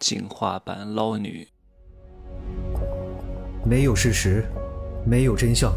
[0.00, 1.46] 进化版捞女。
[3.64, 4.44] 没有事实，
[5.06, 5.70] 没有真相，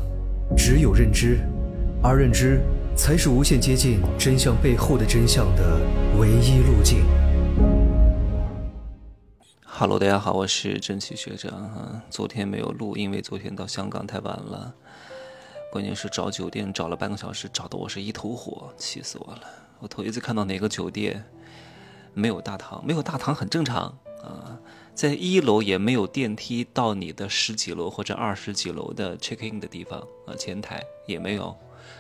[0.58, 1.40] 只有认知，
[2.02, 2.62] 而认知
[2.96, 5.82] 才是无限接近真相背后的真相的
[6.18, 7.04] 唯一路径。
[9.66, 12.02] Hello，大家好，我是蒸汽学长哈。
[12.10, 14.74] 昨天没有录，因为昨天到香港太晚了，
[15.70, 19.42] 关键是找酒店找了半个小时，找的我是一头火，气死我了。
[19.80, 21.26] 我头一次看到哪个酒店
[22.14, 24.60] 没有大堂，没有大堂很正常啊。
[24.96, 31.58] 在一楼也没有电梯到你的十几楼或者二十几楼的 check in 的地方啊，前台也没有，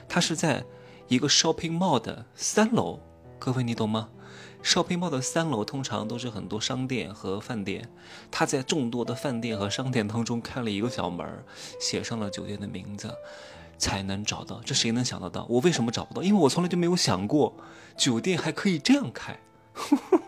[0.07, 0.63] 它是在
[1.07, 2.99] 一个 shopping mall 的三楼，
[3.39, 4.09] 各位你懂吗
[4.63, 7.89] ？shopping mall 的三楼通常都是很多商店和饭店，
[8.29, 11.43] 它在众多的饭店和商店当中开了一个小门，
[11.79, 13.11] 写上了酒店的名字，
[13.79, 14.61] 才能找到。
[14.63, 15.47] 这谁能想得到？
[15.49, 16.21] 我为什么找不到？
[16.21, 17.55] 因为我从来就没有想过
[17.97, 19.37] 酒店还可以这样开。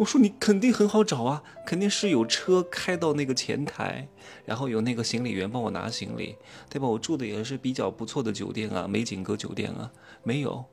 [0.00, 4.08] 我说你肯定很好找啊，肯定是有车开到那个前台，
[4.46, 6.36] 然后有那个行李员帮我拿行李，
[6.70, 6.88] 对吧？
[6.88, 10.64] 我住的也是比较不错的酒店啊，美景阁酒店啊，没有。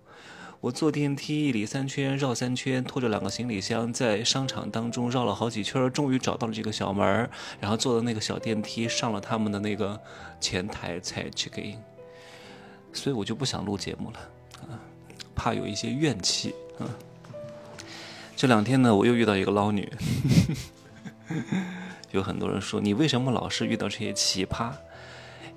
[0.61, 7.29] 我坐电梯里三圈绕三圈，拖着两个行李箱在商场当中绕了好几圈，终于找到了这个小门
[7.59, 9.99] 然后坐的那个小电梯上了他们的那个
[10.39, 11.77] 前台才 check in。
[12.93, 14.19] 所以我就不想录节目了
[14.69, 14.79] 啊，
[15.35, 16.87] 怕有一些怨气啊。
[18.37, 19.91] 这两天呢，我又遇到一个捞女，
[22.11, 24.71] 有很多人说你为什么老是遇到这些奇葩？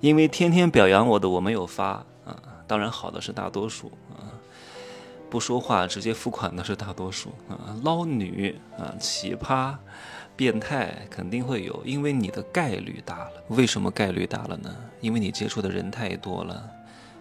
[0.00, 4.32] 因为天天表扬我的我没有发啊，当然好的是大多数啊，
[5.28, 9.76] 不说话直接付款的是大多数啊，捞女啊，奇葩、
[10.34, 13.32] 变态肯定会有，因为你的概率大了。
[13.48, 14.74] 为什么概率大了呢？
[15.02, 16.66] 因为你接触的人太多了，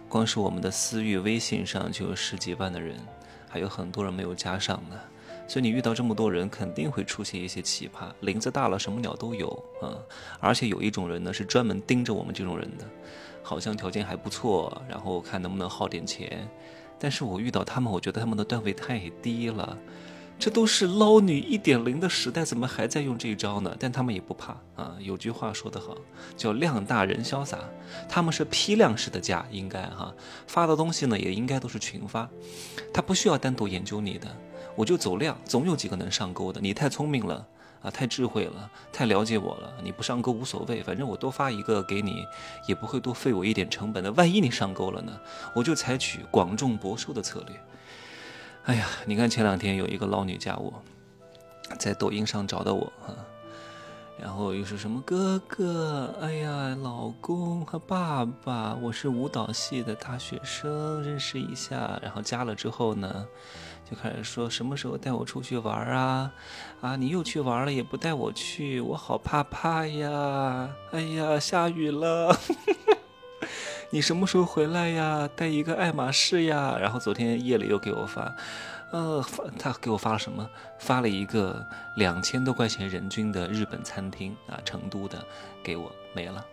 [0.08, 2.96] 光是我们的私域微信上就有十几万的人，
[3.46, 4.96] 还有很多人没有加上呢。
[5.50, 8.04] 所以你遇到这么多人，肯定会出现一些奇葩。
[8.20, 9.48] 林子大了，什么鸟都有
[9.82, 9.98] 啊！
[10.38, 12.84] 而且有一种人呢，是专门盯着我们这种人的，
[13.42, 16.48] 好像条件还不错，然后看能不能耗点钱。
[17.00, 19.76] 但是我遇到他们，我觉得他们的段位太低了。
[20.38, 23.74] 这都是捞女一点零的时代，怎么还在用这一招呢？
[23.76, 24.94] 但他们也不怕啊！
[25.00, 25.96] 有句话说得好，
[26.36, 27.58] 叫量大人潇洒。
[28.08, 30.14] 他们是批量式的加，应该哈
[30.46, 32.30] 发的东西呢，也应该都是群发，
[32.94, 34.28] 他不需要单独研究你的。
[34.80, 36.58] 我就走量，总有几个能上钩的。
[36.58, 37.46] 你太聪明了
[37.82, 39.70] 啊，太智慧了，太了解我了。
[39.84, 42.24] 你不上钩无所谓，反正我多发一个给你，
[42.66, 44.10] 也不会多费我一点成本的。
[44.12, 45.20] 万一你上钩了呢？
[45.54, 47.60] 我就采取广种博收的策略。
[48.64, 50.72] 哎呀，你看前两天有一个捞女加我，
[51.78, 53.12] 在抖音上找到我啊，
[54.20, 61.98] 然后又是什么哥哥，哎呀，老公和爸爸，我是舞蹈系的大学生，认识一下。
[62.02, 63.26] 然后加了之后呢？
[63.90, 66.30] 就开始说什么时候带我出去玩啊？
[66.82, 70.68] 啊，你又去玩了也不带我去，我好怕怕呀！
[70.92, 72.36] 哎呀，下雨了，
[73.90, 75.28] 你什么时候回来呀？
[75.34, 76.76] 带一个爱马仕呀！
[76.78, 78.34] 然后昨天夜里又给我发，
[78.92, 80.48] 呃，发他给我发了什么？
[80.78, 81.64] 发了一个
[81.96, 85.24] 两千多块钱人均的日本餐厅啊，成都的，
[85.62, 86.44] 给我没了。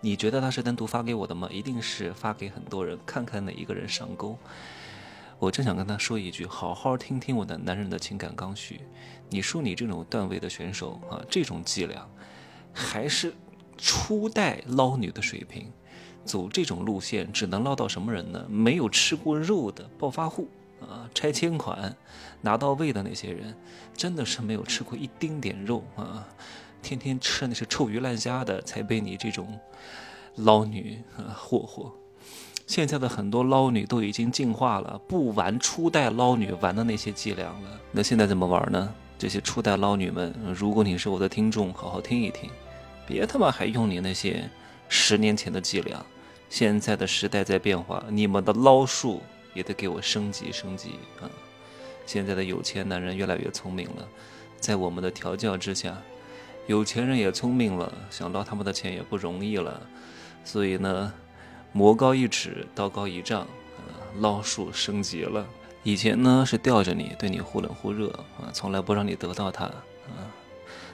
[0.00, 1.48] 你觉得他是单独发给我的吗？
[1.50, 4.38] 一定是发给很多人，看看哪一个人上钩。
[5.38, 8.80] 我正想跟他说一句：好好听听我的男人的情感刚需。
[9.28, 12.06] 你说你这种段位的选手啊，这种伎俩，
[12.72, 13.34] 还是
[13.76, 15.72] 初代捞女的水平，
[16.24, 18.46] 走这种路线只能捞到什么人呢？
[18.48, 20.48] 没有吃过肉的暴发户
[20.80, 21.96] 啊，拆迁款
[22.40, 23.54] 拿到位的那些人，
[23.96, 26.26] 真的是没有吃过一丁点肉啊，
[26.82, 29.58] 天天吃那些臭鱼烂虾的，才被你这种
[30.36, 31.92] 捞女啊霍霍。
[32.66, 37.80] 现在的很多捞女都已经进化了，不玩初代捞女玩的那些伎俩了。
[37.92, 38.92] 那现在怎么玩呢？
[39.16, 42.50] 这些初代捞女们，如果你是我的听众，好好听一听，
[43.06, 44.50] 别他妈还用你那些
[44.88, 46.04] 十年前的伎俩。
[46.50, 49.22] 现在的时代在变化，你们的捞术
[49.56, 50.90] 也得给我升级升级
[51.20, 51.26] 啊！
[52.06, 54.06] 现在的有钱男人越来越聪明了，
[54.60, 55.96] 在我们的调教之下，
[56.68, 59.80] 有钱人也聪明了，想捞他们的钱也不容易了。
[60.44, 61.12] 所以呢。
[61.72, 65.44] 魔高一尺，道高一丈，啊，捞术升级了。
[65.82, 68.08] 以前呢是吊着你，对你忽冷忽热
[68.38, 70.24] 啊，从来不让你得到它啊，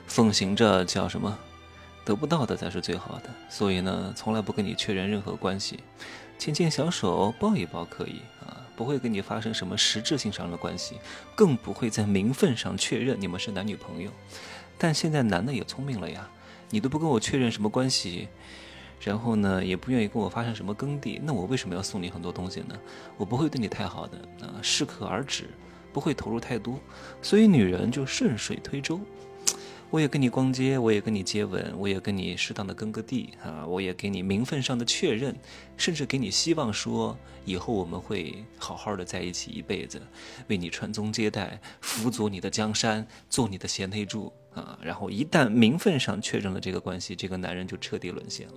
[0.09, 1.39] 奉行着叫什么，
[2.05, 3.31] 得不到的才是最好的。
[3.49, 5.79] 所以呢，从来不跟你确认任何关系，
[6.37, 10.97] 牵牵小手，抱一抱可以啊，不会跟你发生什么实质性上的关系，
[11.37, 14.11] 更不会在名分上确认你们是男女朋友。
[14.77, 16.29] 但现在男的也聪明了呀，
[16.69, 18.27] 你都不跟我确认什么关系。
[19.01, 22.77] 然后呢，也不愿意跟我发生什么耕地，那我为什么要送你很多东西呢？
[23.17, 25.45] 我不会对你太好的，啊，适可而止，
[25.93, 26.77] 不会投入太多，
[27.23, 29.01] 所以女人就顺水推舟。
[29.93, 35.37] 我也跟你逛街，我也跟你接吻，我也跟你适当的耕个地啊，我也给你名分上的确认，
[35.77, 40.01] 甚至给你希望说以后我们会好好的在一起一辈子，
[40.49, 44.79] 为你传宗接代，辅佐你的江山，做你的贤内助啊。
[44.83, 48.55] 然后一旦名分上确认了这个关系，这个男人就彻底沦陷了。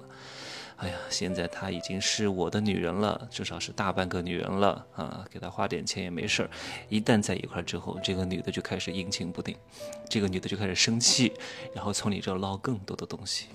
[0.77, 5.25] 哎呀，现在她已经是我的女人了，至少是大半个女人了啊！
[5.31, 6.49] 给她花点钱也没事儿。
[6.89, 9.55] 一旦在一块儿之后，这个女的就开始阴晴不定，
[10.09, 11.31] 这个女的就开始生气，
[11.73, 13.47] 然后从你这儿捞更多的东西。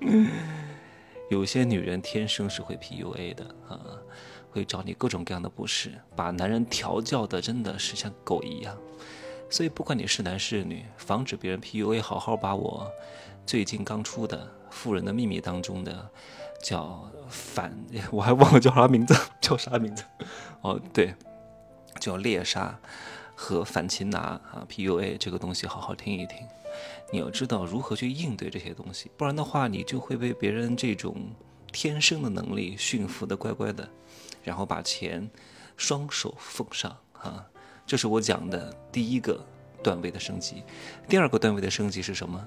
[1.30, 3.80] 有些女人天生是会 PUA 的啊，
[4.50, 8.76] 会找你各种各样的不是，把男人调教的真的是像狗一样。
[9.48, 12.88] 所以不管你是男是女，防止别人 PUA，好好把我
[13.44, 14.38] 最近刚出的。
[14.70, 16.08] 《富人的秘密》当中的
[16.62, 17.76] 叫反，
[18.10, 20.04] 我还忘了叫啥名字，叫啥名字？
[20.62, 21.14] 哦，对，
[21.98, 22.78] 叫猎杀
[23.34, 26.38] 和反擒拿啊，PUA 这个东西好好听一听。
[27.12, 31.16] 你要知道如何去应对这些东西，不然的话，你就会被别人这种
[31.72, 33.88] 天生的能力驯服的乖乖的，
[34.44, 35.28] 然后把钱
[35.76, 37.44] 双手奉上啊。
[37.84, 39.44] 这是我讲的第一个
[39.82, 40.62] 段位的升级。
[41.08, 42.44] 第二个段位的升级是什么？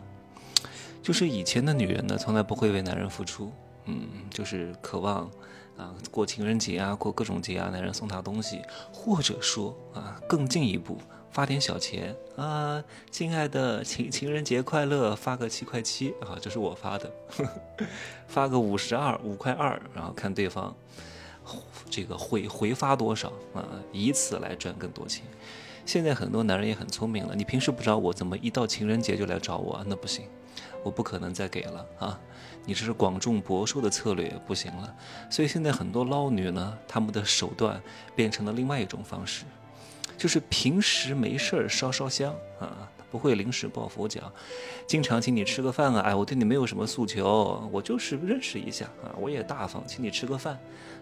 [1.03, 3.51] 就是以前的女人呢，从来不会为男人付出，
[3.85, 5.29] 嗯，就是渴望，
[5.77, 8.61] 啊，过情人节啊，过各种节啊，男人送她东西，
[8.93, 10.97] 或者说啊，更进一步
[11.29, 17.11] 发点小钱啊，亲爱的情情人节快乐，发个七块七啊，这是我发的，
[18.25, 20.73] 发个五十二五块二，然后看对方
[21.89, 25.25] 这个回回发多少啊，以此来赚更多钱。
[25.85, 29.83] 现在很多男人也很聪明了，你平时不找我，怎么一到情人节就来找我？
[29.85, 30.23] 那不行。
[30.83, 32.19] 我不可能再给了啊！
[32.65, 34.95] 你这是广种薄收的策略，不行了。
[35.29, 37.81] 所以现在很多捞女呢，他们的手段
[38.15, 39.45] 变成了另外一种方式，
[40.17, 44.31] 就是平时没事儿烧烧香啊，不会临时抱佛脚，
[44.87, 46.01] 经常请你吃个饭啊。
[46.01, 50.59] 哎，我对你没有什么诉求，我就是认识一下啊，我也大方，请你吃个饭。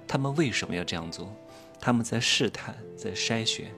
[0.07, 1.33] 他们为什么要这样做？
[1.79, 3.71] 他们在试探，在筛选。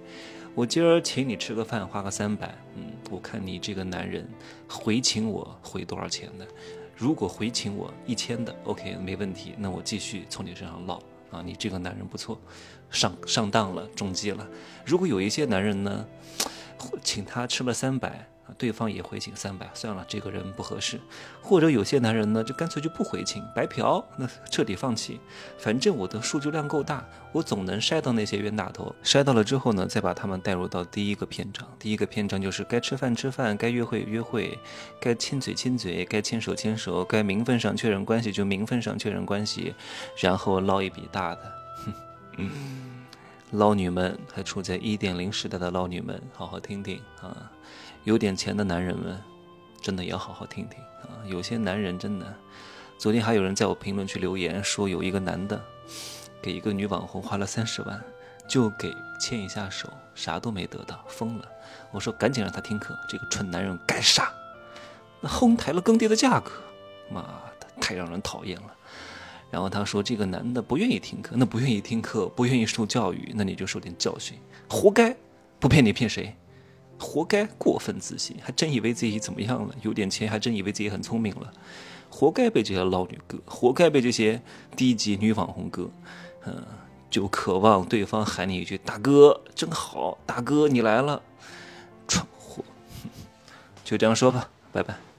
[0.56, 4.28] 我今儿请你吃个饭，花个三百，嗯，我看你这个男人
[4.70, 6.48] 回请我回多少钱的？
[6.96, 11.02] 如果回请我一千的，OK，没问题，那我继续从你身上捞
[11.32, 12.40] 啊，你这个男人不错，
[12.92, 14.48] 上上当了，中计了。
[14.86, 16.06] 如果有一些男人呢，
[17.02, 18.28] 请他吃了三百。
[18.58, 21.00] 对方也回请三百，算了，这个人不合适。
[21.42, 25.20] 或者有些男人呢，就干脆就不回请，白嫖，那彻底放弃。
[25.58, 28.94] 反正我的数据量够大，我总能筛到那些冤大头。
[29.04, 31.68] 筛到了之后呢，再把他们带入到第一个篇章。
[31.80, 34.58] 第一个篇章就是该吃饭吃饭，该约会约会，
[35.00, 39.74] 该亲嘴亲嘴，该牵手牵手，该名分上确认关系就名分上确认关系，
[40.18, 41.42] 然后捞一笔大的。
[41.86, 41.94] 哼
[42.38, 42.50] 嗯，
[43.54, 47.52] 捞女们还处在一点零时代的捞女们，好好听听啊。
[48.04, 49.22] 有点钱的男人们，
[49.80, 51.22] 真的要好好听听啊！
[51.28, 52.26] 有些男人真的，
[52.98, 55.62] 昨天还有人在我评论区留言说，有一个男的
[56.42, 58.04] 给一个女网红花了三十万，
[58.48, 58.92] 就给
[59.22, 61.48] 牵一下手，啥都没得到，疯了。
[61.92, 64.34] 我说赶紧让他听课，这个蠢男人该杀！
[65.22, 66.52] 那哄抬了更低的价格，
[67.12, 67.22] 妈
[67.60, 68.76] 的，太让人讨厌了。
[69.54, 74.36] 然后他说这个男的不愿意听课，那不愿意听课，不愿意受教育，那你就受点教训，
[74.68, 75.16] 活该！
[75.60, 76.36] 不骗你骗谁？
[76.98, 79.76] 活该过分自信，还真以为自己怎么样了？
[79.84, 81.54] 有点钱，还真以为自己很聪明了，
[82.10, 84.42] 活该被这些捞女哥，活该被这些
[84.76, 85.88] 低级女网红哥，
[86.48, 86.64] 嗯，
[87.12, 91.22] 就渴望对方喊你一句“大哥，真好，大哥你来了”，
[92.10, 92.64] 蠢货，
[93.86, 95.13] 就这样说吧，拜拜。